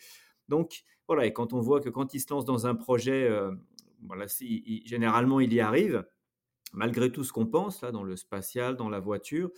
[0.49, 3.53] Donc, voilà, et quand on voit que quand il se lance dans un projet, euh,
[4.07, 6.05] voilà, si, généralement il y arrive,
[6.73, 9.51] malgré tout ce qu'on pense, là, dans le spatial, dans la voiture.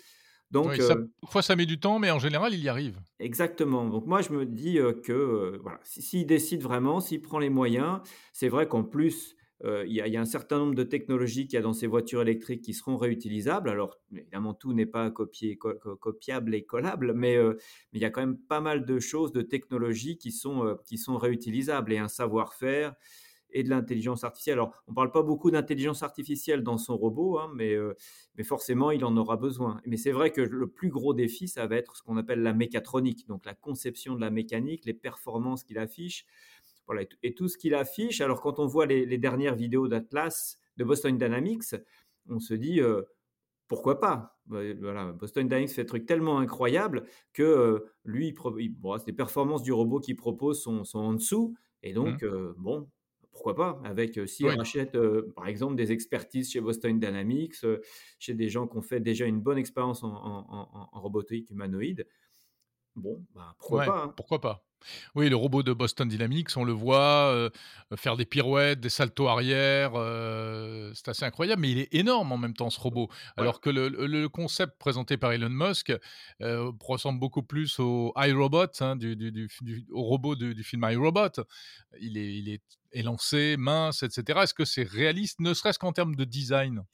[0.50, 3.00] Donc, euh, parfois ça met du temps, mais en général, il y arrive.
[3.18, 3.88] Exactement.
[3.88, 8.00] Donc moi, je me dis euh, que voilà, s'il décide vraiment, s'il prend les moyens,
[8.32, 11.58] c'est vrai qu'en plus, euh, il y, a un certain nombre de technologies qu'il y
[11.58, 13.70] a dans ces voitures électriques qui seront réutilisables.
[13.70, 17.38] Alors, évidemment, tout n'est pas copiable et collable, euh, mais,
[17.92, 21.92] il y a quand même pas mal de choses, de technologies qui sont, euh, réutilisables
[21.92, 22.94] et un savoir-faire
[23.56, 24.54] et de l'intelligence artificielle.
[24.54, 27.76] Alors, on ne parle pas beaucoup d'intelligence artificielle dans son robot, hein, mais
[28.42, 29.80] forcément, il en aura besoin.
[29.86, 32.52] Mais c'est vrai que le plus gros défi, ça va être ce qu'on appelle la
[32.52, 36.26] mécatronique, donc la conception de la mécanique, les performances qu'il affiche
[37.22, 38.20] et, tout ce qu'il affiche.
[38.20, 41.74] Alors quand on voit les, dernières vidéos d'Atlas, de Boston Dynamics,
[42.28, 43.02] on se dit, euh,
[43.68, 44.38] pourquoi pas?
[44.46, 48.34] Voilà, Boston Dynamics fait des trucs tellement incroyables que lui,
[49.06, 51.56] les performances du robot qu'il propose sont, sont, en dessous.
[51.82, 52.54] Et donc, mmh.
[52.58, 52.88] bon,
[53.34, 53.80] pourquoi pas?
[53.84, 54.96] Avec si on achète
[55.34, 57.56] par exemple des expertises chez Boston Dynamics,
[58.18, 62.06] chez des gens qui ont fait déjà une bonne expérience en, robotique humanoïde,
[62.96, 64.12] bon, bah, pourquoi pas hein.
[64.16, 64.64] Pourquoi pas
[65.14, 67.50] oui, le robot de Boston Dynamics, on le voit euh,
[67.96, 69.92] faire des pirouettes, des saltos arrière.
[69.94, 73.08] Euh, c'est assez incroyable, mais il est énorme en même temps, ce robot.
[73.36, 75.92] Alors que le, concept présenté par Elon Musk
[76.42, 79.48] euh, ressemble beaucoup plus au iRobot, hein, du,
[79.92, 81.40] au robot du, film iRobot.
[82.00, 84.40] Il est, il est élancé, mince, etc.
[84.42, 86.84] Est-ce que c'est réaliste, ne serait-ce qu'en termes de design?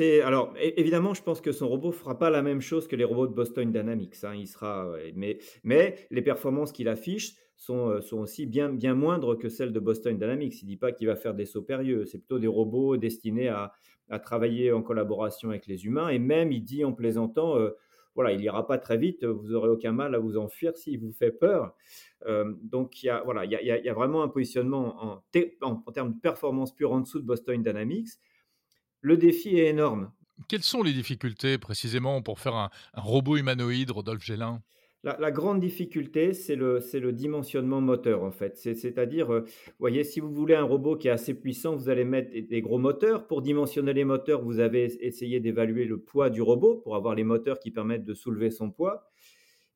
[0.00, 3.26] Alors évidemment, je pense que son robot fera pas la même chose que les robots
[3.26, 4.24] de Boston Dynamics.
[4.24, 4.34] Hein.
[4.34, 9.38] il sera, mais, mais les performances qu'il affiche sont, euh, sont aussi bien, bien moindres
[9.38, 10.62] que celles de Boston Dynamics.
[10.62, 12.04] Il dit pas qu'il va faire des sauts périlleux.
[12.04, 13.72] C'est plutôt des robots destinés à,
[14.10, 16.08] à, travailler en collaboration avec les humains.
[16.08, 17.70] Et même, il dit en plaisantant, euh,
[18.14, 19.24] voilà, il ira pas très vite.
[19.24, 21.74] Vous aurez aucun mal à vous enfuir s'il vous fait peur.
[22.26, 25.24] Euh, donc il y a, y a, vraiment un positionnement en,
[25.62, 28.08] en, en termes de performance pure en dessous de Boston Dynamics
[29.00, 30.10] le défi est énorme.
[30.48, 34.62] Quelles sont les difficultés précisément pour faire un, robot humanoïde, Rodolphe Gélin?
[35.02, 38.56] La, grande difficulté, c'est le, le, dimensionnement moteur, en fait.
[38.56, 42.04] C'est-à-dire, euh, vous voyez, si vous voulez un robot qui est assez puissant, vous allez
[42.04, 43.28] mettre des gros moteurs.
[43.28, 47.22] Pour dimensionner les moteurs, vous avez essayé d'évaluer le poids du robot pour avoir les
[47.22, 49.08] moteurs qui permettent de soulever son poids.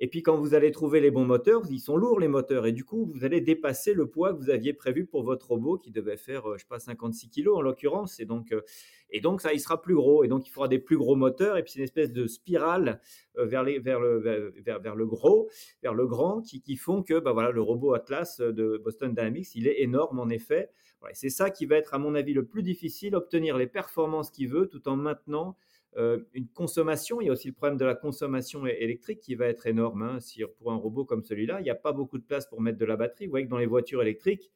[0.03, 2.73] Et puis quand vous allez trouver les bons moteurs, ils sont lourds les moteurs, et
[2.73, 5.91] du coup vous allez dépasser le poids que vous aviez prévu pour votre robot qui
[5.91, 8.63] devait faire, euh, je sais pas, 56 kg en l'occurrence, et donc euh,
[9.11, 11.57] et donc ça il sera plus gros, et donc il faudra des plus gros moteurs,
[11.57, 13.01] et puis c'est une espèce de spirale
[13.38, 15.49] euh, vers, les, vers, le, vers, le gros,
[15.83, 19.55] vers le grand, qui, qui font que bah voilà le robot Atlas de Boston Dynamics
[19.55, 20.70] il est énorme en effet.
[21.12, 24.49] c'est ça qui va être à mon avis le plus difficile, obtenir les performances qu'il
[24.49, 25.57] veut tout en maintenant
[25.96, 27.20] euh, une consommation.
[27.20, 30.03] Il y a aussi le problème de la consommation électrique qui va être énorme.
[30.03, 30.20] Hein.
[30.20, 32.79] Si pour un robot comme celui-là, il n'y a pas beaucoup de place pour mettre
[32.79, 33.27] de la batterie.
[33.27, 34.51] Vous voyez que dans les voitures électriques,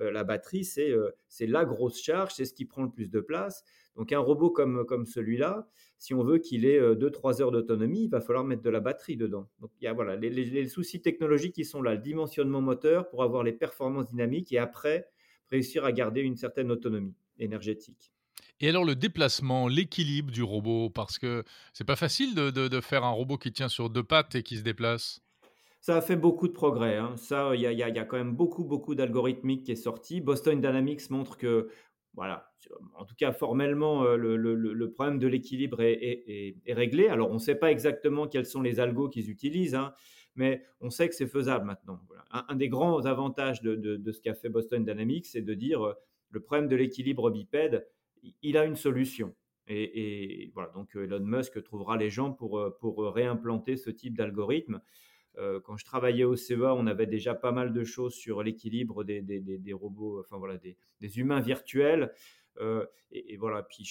[0.00, 3.20] euh, la batterie, euh, c'est la grosse charge, c'est ce qui prend le plus de
[3.20, 3.64] place.
[3.96, 8.08] Donc un robot comme, comme celui-là, si on veut qu'il ait 2-3 heures d'autonomie, il
[8.08, 9.48] va falloir mettre de la batterie dedans.
[9.60, 13.08] Donc il y a voilà, les, les, soucis technologiques qui sont là, le dimensionnement moteur
[13.10, 15.08] pour avoir les performances dynamiques et après
[15.50, 18.12] réussir à garder une certaine autonomie énergétique.
[18.62, 23.10] Et alors le déplacement, l'équilibre du robot, parce que c'est pas facile de, faire un
[23.10, 25.20] robot qui tient sur deux pattes et qui se déplace.
[25.80, 26.96] Ça a fait beaucoup de progrès.
[26.96, 27.16] Hein.
[27.16, 30.20] Ça, il y, a, quand même beaucoup, beaucoup d'algorithmiques qui est sorti.
[30.20, 31.70] Boston Dynamics montre que,
[32.14, 32.52] voilà,
[32.94, 37.08] en tout cas formellement, euh, le, problème de l'équilibre est, réglé.
[37.08, 39.92] Alors, on ne sait pas exactement quels sont les algos qu'ils utilisent, hein,
[40.34, 42.00] mais on sait que c'est faisable maintenant.
[42.30, 45.94] Un, des grands avantages de, ce qu'a fait Boston Dynamics, c'est de dire euh,
[46.30, 47.86] le problème de l'équilibre bipède,
[48.42, 49.34] il a une solution.
[49.68, 54.16] Et, voilà, donc euh, Elon Musk trouvera les gens pour, euh, pour réimplanter ce type
[54.16, 54.80] d'algorithme.
[55.38, 59.04] Euh, quand je travaillais au CEA, on avait déjà pas mal de choses sur l'équilibre
[59.04, 62.12] des, robots, enfin voilà, des, humains virtuels.
[63.10, 63.86] et, voilà, puis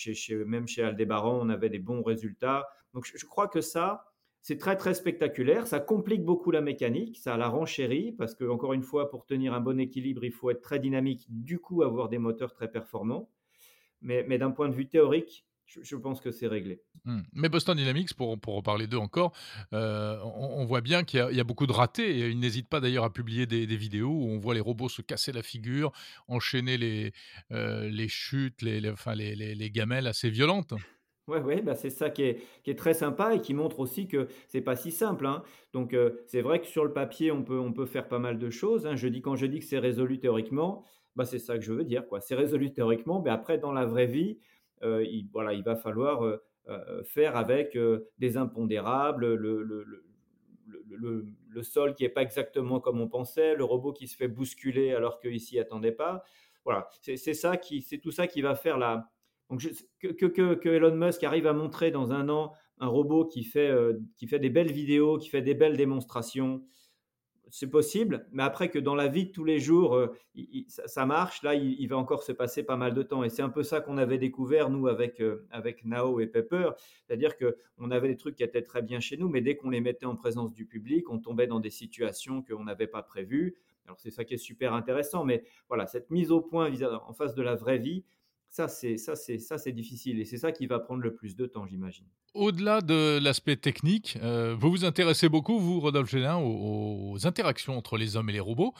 [0.45, 2.67] même chez Aldébaran, on avait des bons résultats.
[2.93, 4.05] Donc je, crois que ça,
[4.41, 5.67] c'est très très spectaculaire.
[5.67, 9.53] Ça complique beaucoup la mécanique, ça la renchérit parce que encore une fois, pour tenir
[9.53, 13.29] un bon équilibre, il faut être très dynamique, du coup avoir des moteurs très performants
[14.01, 15.45] mais, d'un point de vue théorique,
[15.81, 16.81] je, pense que c'est réglé.
[17.05, 17.21] Hmm.
[17.33, 19.33] Mais Boston Dynamics, pour, pour reparler d'eux encore,
[19.73, 22.19] euh, on, voit bien qu'il y, a beaucoup de ratés.
[22.19, 25.01] Et ils n'hésitent pas d'ailleurs à publier des, vidéos où on voit les robots se
[25.01, 25.91] casser la figure,
[26.27, 27.13] enchaîner les,
[27.51, 30.73] euh, les chutes, les, enfin, les, les, gamelles assez violentes.
[31.27, 34.07] Oui, ouais, bah c'est ça qui est, qui est, très sympa et qui montre aussi
[34.07, 35.25] que c'est pas si simple.
[35.25, 35.43] Hein.
[35.71, 38.37] Donc euh, c'est vrai que sur le papier, on peut, on peut faire pas mal
[38.37, 38.85] de choses.
[38.85, 38.95] Hein.
[38.95, 40.83] Je dis, quand je dis que c'est résolu théoriquement,
[41.15, 42.07] bah, c'est ça que je veux dire.
[42.07, 42.21] Quoi.
[42.21, 44.39] C'est résolu théoriquement, mais après, dans la vraie vie,
[44.83, 47.77] il, voilà, il va falloir euh, euh, faire avec
[48.17, 49.83] des impondérables, le, le,
[50.89, 54.27] le, le sol qui n'est pas exactement comme on pensait, le robot qui se fait
[54.27, 56.23] bousculer alors qu'il s'y attendait pas.
[56.63, 59.09] Voilà, c'est ça qui, c'est tout ça qui va faire la.
[59.49, 59.61] Donc
[59.99, 63.71] que, que, que, Elon Musk arrive à montrer dans un an un robot qui fait,
[64.15, 66.63] qui fait des belles vidéos, qui fait des belles démonstrations,
[67.51, 70.07] c'est possible, mais après que dans la vie de tous les jours, euh,
[70.67, 73.23] ça, marche, là, il, va encore se passer pas mal de temps.
[73.23, 76.71] Et c'est un peu ça qu'on avait découvert, nous, avec, euh, avec Nao et Pepper.
[77.05, 79.81] C'est-à-dire qu'on avait des trucs qui étaient très bien chez nous, mais dès qu'on les
[79.81, 83.57] mettait en présence du public, on tombait dans des situations qu'on n'avait pas prévues.
[83.85, 85.25] Alors, c'est ça qui est super intéressant.
[85.25, 86.71] Mais voilà, cette mise au point
[87.05, 88.05] en face de la vraie vie,
[88.51, 91.37] ça, c'est ça, c'est ça, c'est difficile et c'est ça qui va prendre le plus
[91.37, 92.05] de temps, j'imagine.
[92.33, 97.97] Au-delà de l'aspect technique, euh, vous vous intéressez beaucoup, vous, Rodolphe Gélin, aux, interactions entre
[97.97, 98.73] les hommes et les robots.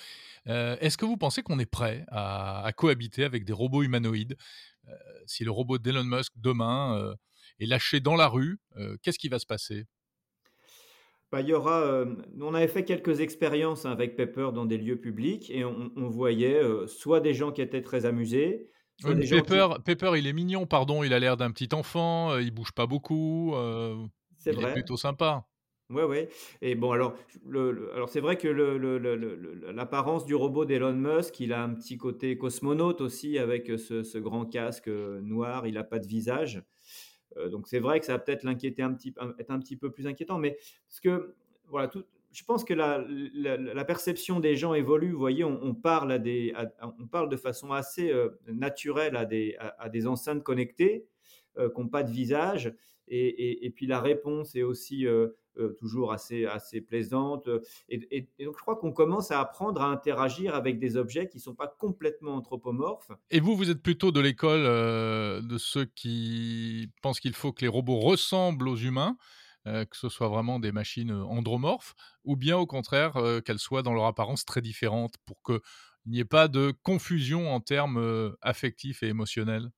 [0.47, 4.35] Euh, est-ce que vous pensez qu'on est prêt à, cohabiter avec des robots humanoïdes
[4.89, 4.93] euh,
[5.25, 7.15] Si le robot d'Elon Musk demain
[7.59, 8.59] et lâché dans la rue,
[9.01, 9.85] qu'est-ce qui va se passer?
[11.31, 12.05] Bah, il y aura,
[12.41, 16.61] on avait fait quelques expériences hein, avec Pepper dans des lieux publics et on, voyait
[16.87, 18.67] soit des gens qui étaient très amusés,
[19.01, 23.53] Pepper, il est mignon, pardon, il a l'air d'un petit enfant, il bouge pas beaucoup,
[24.37, 25.45] c'est il est plutôt sympa.
[25.91, 26.29] Ouais, ouais.
[26.61, 27.15] Et bon, alors,
[27.93, 33.01] alors c'est vrai que l'apparence du robot d'Elon Musk, il a un petit côté cosmonaute
[33.01, 35.67] aussi avec ce, grand casque noir.
[35.67, 36.63] Il n'a pas de visage.
[37.51, 40.07] donc c'est vrai que ça va peut-être l'inquiéter un petit, être un petit peu plus
[40.07, 40.37] inquiétant.
[40.37, 41.35] Mais parce que
[41.67, 45.11] voilà, tout, je pense que la, perception des gens évolue.
[45.11, 48.13] Vous voyez, on, parle, de façon assez
[48.47, 51.05] naturelle à des, enceintes connectées
[51.55, 52.73] qui n'ont pas de visage.
[53.07, 55.05] Et, et, puis la réponse est aussi
[55.59, 56.47] euh, toujours assez,
[56.79, 57.49] plaisante.
[57.89, 61.41] Et, donc, je crois qu'on commence à apprendre à interagir avec des objets qui ne
[61.41, 63.11] sont pas complètement anthropomorphes.
[63.31, 67.63] Et vous, vous êtes plutôt de l'école euh, de ceux qui pensent qu'il faut que
[67.63, 69.17] les robots ressemblent aux humains
[69.67, 71.93] euh, que ce soit vraiment des machines andromorphes,
[72.23, 73.13] ou bien au contraire
[73.45, 75.59] qu'elles soient dans leur apparence très différente pour qu'il
[76.05, 79.71] n'y ait pas de confusion en termes affectifs et émotionnels?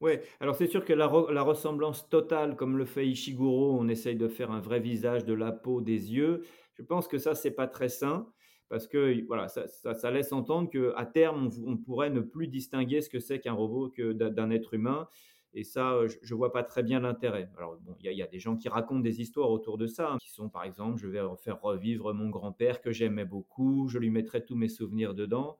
[0.00, 4.28] Oui, alors c'est sûr que la, ressemblance totale, comme le fait Ishiguro, on essaye de
[4.28, 6.42] faire un vrai visage de la peau, des yeux.
[6.74, 8.28] Je pense que ça, c'est pas très sain
[8.68, 13.18] parce que voilà, ça, laisse entendre qu'à terme, on, pourrait ne plus distinguer ce que
[13.18, 15.08] c'est qu'un robot que d'un être humain.
[15.54, 17.50] Et ça, je ne vois pas très bien l'intérêt.
[17.56, 20.18] Alors, bon, il y, a des gens qui racontent des histoires autour de ça, hein,
[20.20, 24.10] qui sont, par exemple, je vais faire revivre mon grand-père que j'aimais beaucoup, je lui
[24.10, 25.58] mettrai tous mes souvenirs dedans.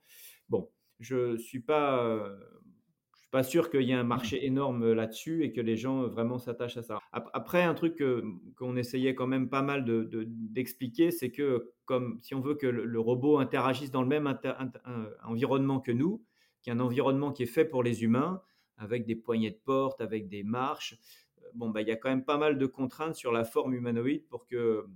[0.48, 0.68] Bon,
[1.00, 2.36] je suis pas, euh,
[3.30, 6.06] pas sûr qu'il y ait un marché énorme euh, là-dessus et que les gens euh,
[6.08, 6.98] vraiment s'attachent à ça.
[7.12, 8.02] Après, un truc
[8.56, 9.84] qu'on essayait quand même pas mal
[10.26, 14.32] d'expliquer, c'est que comme si on veut que le, robot interagisse dans le même
[15.24, 16.22] environnement que nous,
[16.62, 18.42] qui est un environnement qui est fait pour les humains,
[18.78, 20.98] avec des poignées de porte, avec des marches,
[21.42, 23.74] euh, bon, bah, il y a quand même pas mal de contraintes sur la forme
[23.74, 24.86] humanoïde pour que,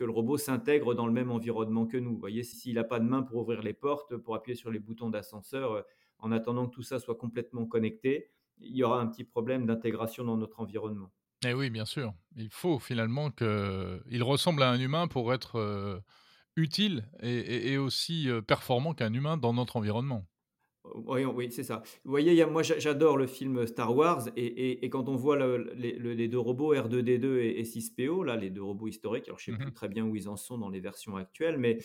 [0.00, 2.12] le robot s'intègre dans le même environnement que nous.
[2.12, 4.78] Vous voyez, s'il n'a pas de main pour ouvrir les portes, pour appuyer sur les
[4.78, 5.84] boutons d'ascenseur,
[6.18, 10.24] en attendant que tout ça soit complètement connecté, il y aura un petit problème d'intégration
[10.24, 11.10] dans notre environnement.
[11.46, 12.14] Eh oui, bien sûr.
[12.36, 16.00] Il faut finalement qu'il ressemble à un humain pour être euh,
[16.56, 20.26] utile et, aussi euh, performant qu'un humain dans notre environnement.
[20.84, 21.82] Oui, oui c'est ça.
[22.04, 25.38] Vous voyez, moi j'adore le film Star Wars et, quand on voit
[25.74, 29.62] les, deux robots R2D2 et, 6PO, là, les deux robots historiques, alors je ne sais
[29.62, 31.78] plus très bien où ils en sont dans les versions actuelles, mais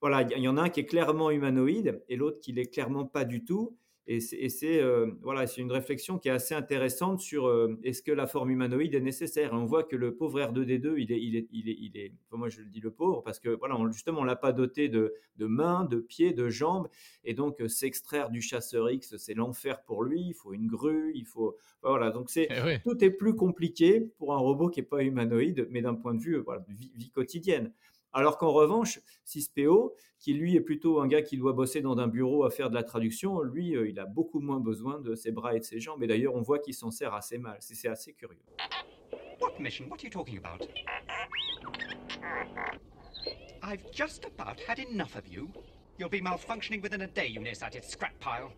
[0.00, 3.06] voilà, il y en a un qui est clairement humanoïde et l'autre qui l'est clairement
[3.06, 3.76] pas du tout.
[4.08, 8.12] Et c'est euh, voilà, c'est une réflexion qui est assez intéressante sur euh, est-ce que
[8.12, 9.50] la forme humanoïde est nécessaire?
[9.52, 12.48] on voit que le pauvre R2D2, il est, il est, il est, il est moi
[12.48, 15.46] je le dis le pauvre parce que voilà, justement on l'a pas doté de, de,
[15.46, 16.88] mains, de pieds, de jambes,
[17.24, 20.22] et donc euh, s'extraire du chasseur X, c'est l'enfer pour lui.
[20.28, 24.34] Il faut une grue, il faut voilà, donc c'est eh tout est plus compliqué pour
[24.34, 27.72] un robot qui est pas humanoïde, mais d'un point de vue voilà, vie quotidienne.
[28.12, 32.08] Alors qu'en revanche, 6PO, qui lui est plutôt un gars qui doit bosser dans un
[32.08, 35.32] bureau à faire de la traduction, lui, euh, il a beaucoup moins besoin de ses
[35.32, 36.02] bras et de ses jambes.
[36.02, 37.58] Et d'ailleurs, on voit qu'il s'en sert assez mal.
[37.60, 38.40] C'est assez curieux.
[39.40, 39.86] What mission?
[39.88, 40.66] What are you talking about?
[43.62, 45.50] I've just about had enough of you.
[45.98, 48.50] You'll be malfunctioning within a day, you nearsighted scrap pile.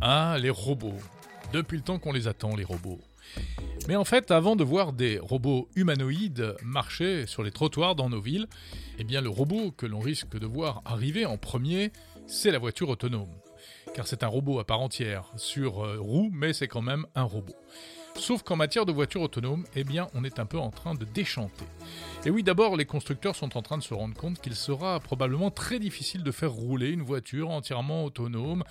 [0.00, 1.00] Ah, les robots.
[1.52, 3.00] Depuis le temps qu'on les attend, les robots.
[3.88, 8.20] Mais en fait, avant de voir des robots humanoïdes marcher sur les trottoirs dans nos
[8.20, 8.46] villes,
[8.98, 11.92] eh bien le robot que l'on risque de voir arriver en premier,
[12.26, 13.32] c'est la voiture autonome.
[13.94, 17.22] Car c'est un robot à part entière, sur euh, roue, mais c'est quand même un
[17.22, 17.56] robot.
[18.18, 21.04] Sauf qu'en matière de voiture autonome, eh bien, on est un peu en train de
[21.04, 21.64] déchanter.
[22.26, 25.50] Et oui, d'abord, les constructeurs sont en train de se rendre compte qu'il sera probablement
[25.50, 28.64] très difficile de faire rouler une voiture entièrement autonome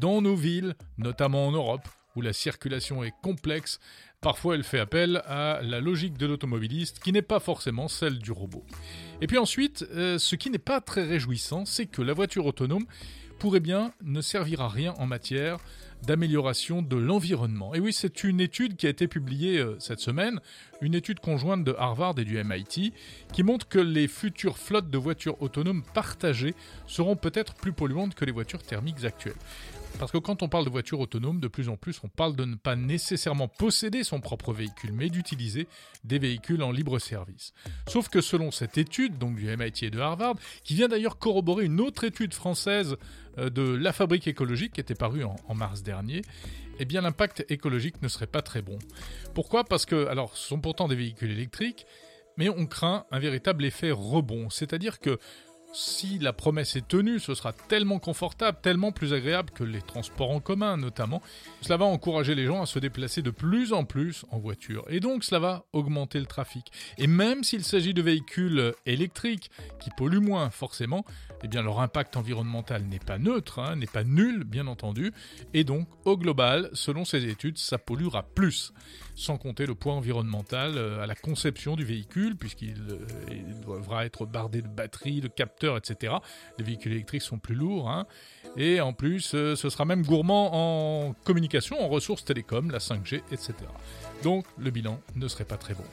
[0.00, 3.80] dans nos villes, notamment en Europe, où la circulation est complexe,
[4.20, 8.32] parfois elle fait appel à la logique de l'automobiliste qui n'est pas forcément celle du
[8.32, 8.64] robot.
[9.20, 12.86] Et puis ensuite, euh, ce qui n'est pas très réjouissant, c'est que la voiture autonome
[13.38, 15.58] pourrait bien ne servir à rien en matière
[16.04, 17.74] d'amélioration de l'environnement.
[17.74, 20.40] Et oui, c'est une étude qui a été publiée euh, cette semaine,
[20.80, 22.92] une étude conjointe de Harvard et du MIT,
[23.32, 26.54] qui montre que les futures flottes de voitures autonomes partagées
[26.86, 29.34] seront peut-être plus polluantes que les voitures thermiques actuelles.
[29.98, 32.44] Parce que quand on parle de voiture autonome, de plus en plus, on parle de
[32.44, 35.68] ne pas nécessairement posséder son propre véhicule, mais d'utiliser
[36.02, 37.52] des véhicules en libre service.
[37.88, 41.64] Sauf que selon cette étude, donc du MIT et de Harvard, qui vient d'ailleurs corroborer
[41.64, 42.96] une autre étude française
[43.38, 46.22] euh, de la fabrique écologique qui était parue en, mars dernier,
[46.80, 48.78] eh bien l'impact écologique ne serait pas très bon.
[49.32, 49.64] Pourquoi?
[49.64, 51.86] Parce que, alors, ce sont pourtant des véhicules électriques,
[52.36, 55.18] mais on craint un véritable effet rebond, c'est-à-dire que
[55.74, 60.30] si la promesse est tenue, ce sera tellement confortable, tellement plus agréable que les transports
[60.30, 61.20] en commun notamment.
[61.60, 64.84] Cela va encourager les gens à se déplacer de plus en plus en voiture.
[64.88, 66.70] Et donc cela va augmenter le trafic.
[66.96, 69.50] Et même s'il s'agit de véhicules électriques
[69.80, 71.04] qui polluent moins forcément,
[71.42, 75.12] eh bien leur impact environnemental n'est pas neutre, hein, n'est pas nul bien entendu.
[75.52, 78.72] Et donc au global, selon ces études, ça polluera plus
[79.14, 84.26] sans compter le poids environnemental euh, à la conception du véhicule, puisqu'il euh, devra être
[84.26, 86.14] bardé de batteries, de capteurs, etc.
[86.58, 88.06] Les véhicules électriques sont plus lourds, hein.
[88.56, 93.22] et en plus, euh, ce sera même gourmand en communication, en ressources télécom, la 5G,
[93.30, 93.54] etc.
[94.22, 95.84] Donc, le bilan ne serait pas très bon.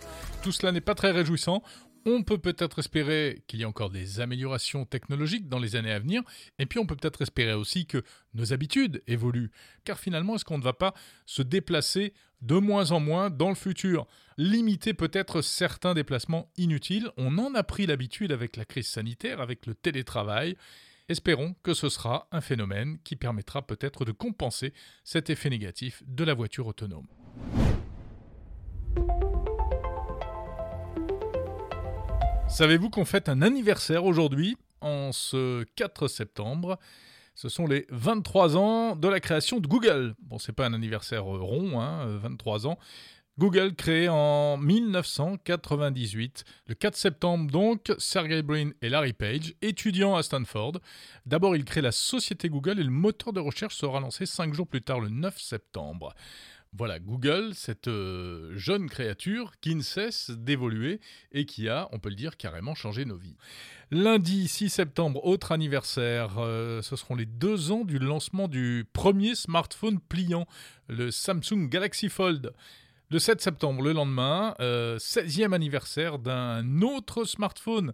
[0.41, 1.61] Tout cela n'est pas très réjouissant.
[2.05, 5.99] On peut peut-être espérer qu'il y ait encore des améliorations technologiques dans les années à
[5.99, 6.23] venir,
[6.57, 9.51] et puis on peut peut-être espérer aussi que nos habitudes évoluent,
[9.83, 10.95] car finalement, est-ce qu'on ne va pas
[11.27, 14.07] se déplacer de moins en moins dans le futur?
[14.37, 19.67] Limiter peut-être certains déplacements inutiles, on en a pris l'habitude avec la crise sanitaire, avec
[19.67, 20.57] le télétravail.
[21.07, 24.73] Espérons que ce sera un phénomène qui permettra peut-être de compenser
[25.03, 27.05] cet effet négatif de la voiture autonome.
[32.51, 36.77] Savez-vous qu'on fête un anniversaire aujourd'hui, en ce 4 septembre?
[37.33, 40.15] Ce sont les 23 ans de la création de Google.
[40.19, 42.77] Bon, c'est pas un anniversaire rond, hein, 23 ans.
[43.39, 50.21] Google créé en 1998, le 4 septembre donc, Sergey Brin et Larry Page, étudiants à
[50.21, 50.73] Stanford.
[51.25, 54.67] D'abord, ils créent la société Google et le moteur de recherche sera lancé 5 jours
[54.67, 56.13] plus tard, le 9 septembre.
[56.77, 61.01] Voilà, Google, cette euh, jeune créature qui ne cesse d'évoluer
[61.33, 63.35] et qui a, on peut le dire, carrément changé nos vies.
[63.91, 69.35] Lundi 6 septembre, autre anniversaire, euh, ce seront les deux ans du lancement du premier
[69.35, 70.47] smartphone pliant,
[70.87, 72.53] le Samsung Galaxy Fold.
[73.09, 77.91] Le 7 septembre, le lendemain, 16e euh, anniversaire d'un autre smartphone.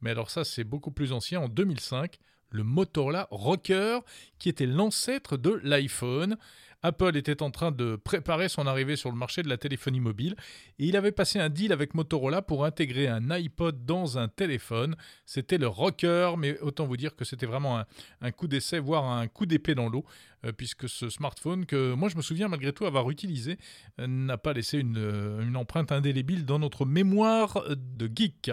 [0.00, 2.18] Mais alors ça, c'est beaucoup plus ancien, en 2005,
[2.50, 4.00] le Motorola Rocker,
[4.40, 6.36] qui était l'ancêtre de l'iPhone.
[6.82, 10.36] Apple était en train de préparer son arrivée sur le marché de la téléphonie mobile
[10.78, 14.96] et il avait passé un deal avec Motorola pour intégrer un iPod dans un téléphone.
[15.24, 17.82] C'était le rocker, mais autant vous dire que c'était vraiment
[18.20, 20.04] un, coup d'essai, voire un coup d'épée dans l'eau,
[20.44, 23.58] euh, puisque ce smartphone que moi je me souviens malgré tout avoir utilisé
[24.00, 28.50] euh, n'a pas laissé une, euh, une empreinte indélébile dans notre mémoire de geek.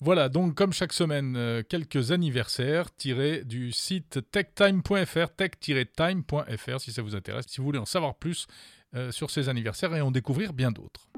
[0.00, 7.00] Voilà, donc comme chaque semaine, euh, quelques anniversaires tirés du site techtime.fr, tech-time.fr si ça
[7.00, 8.46] vous intéresse, si vous voulez en savoir plus
[8.94, 11.08] euh, sur ces anniversaires et en découvrir bien d'autres.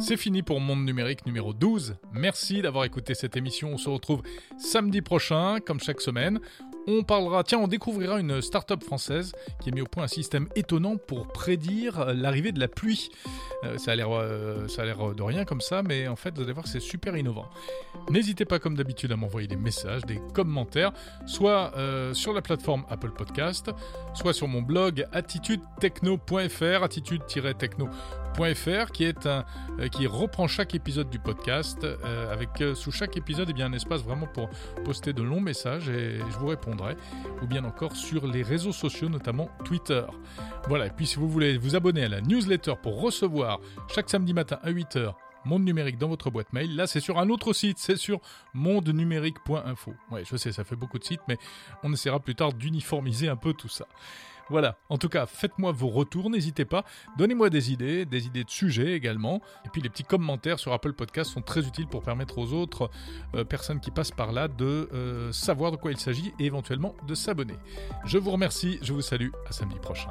[0.00, 1.96] C'est fini pour Monde Numérique numéro 12.
[2.12, 3.72] Merci d'avoir écouté cette émission.
[3.72, 4.22] On se retrouve
[4.56, 6.38] samedi prochain, comme chaque semaine
[6.88, 10.48] on parlera, tiens, on découvrira une start-up française qui a mis au point un système
[10.56, 13.10] étonnant pour prédire l'arrivée de la pluie.
[13.64, 16.34] Euh, ça a l'air euh, ça a l'air de rien comme ça, mais en fait,
[16.34, 17.46] vous allez voir, c'est super innovant.
[18.08, 20.92] N'hésitez pas, comme d'habitude, à m'envoyer des messages, des commentaires,
[21.26, 23.70] soit euh, sur la plateforme Apple Podcast,
[24.14, 28.27] soit sur mon blog attitudetechno.fr, attitude-techno.fr
[28.92, 29.44] qui est un
[29.90, 31.84] qui reprend chaque épisode du podcast
[32.30, 34.48] avec sous chaque épisode eh bien un espace vraiment pour
[34.84, 36.76] poster de longs messages et je vous réponds
[37.42, 40.02] ou bien encore sur les réseaux sociaux, notamment Twitter.
[40.68, 43.60] Voilà, et puis si vous voulez vous abonner à la newsletter pour recevoir
[43.92, 45.14] chaque samedi matin à 8h
[45.44, 46.74] Monde Numérique dans votre boîte mail.
[46.76, 48.20] Là, c'est sur un autre site, c'est sur
[48.54, 49.94] mondenumérique.info.
[50.10, 51.38] Ouais, je sais, ça fait beaucoup de sites, mais
[51.82, 53.86] on essaiera plus tard d'uniformiser un peu tout ça.
[54.50, 56.84] Voilà, en tout cas, faites-moi vos retours, n'hésitez pas.
[57.16, 59.42] Donnez-moi des idées, des idées de sujets également.
[59.66, 62.90] Et puis les petits commentaires sur Apple Podcast sont très utiles pour permettre aux autres
[63.34, 66.94] euh, personnes qui passent par là de euh, savoir de quoi il s'agit et éventuellement
[67.06, 67.56] de s'abonner.
[68.04, 70.10] Je vous remercie, je vous salue, à samedi prochain.